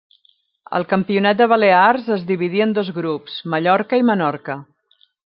[0.77, 4.57] El campionat de Balears es dividí en dos grups, Mallorca i Menorca.